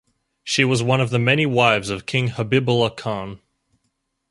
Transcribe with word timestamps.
She 0.43 0.65
was 0.65 0.81
one 0.81 0.99
of 0.99 1.11
the 1.11 1.19
many 1.19 1.45
wives 1.45 1.91
of 1.91 2.07
king 2.07 2.29
Habibullah 2.29 2.95
Khan. 2.97 3.39